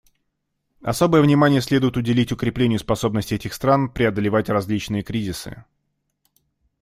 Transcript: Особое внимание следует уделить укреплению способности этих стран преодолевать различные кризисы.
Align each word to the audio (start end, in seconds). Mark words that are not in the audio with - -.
Особое 0.81 1.21
внимание 1.21 1.61
следует 1.61 1.95
уделить 1.95 2.31
укреплению 2.31 2.79
способности 2.79 3.35
этих 3.35 3.53
стран 3.53 3.87
преодолевать 3.87 4.49
различные 4.49 5.03
кризисы. 5.03 5.63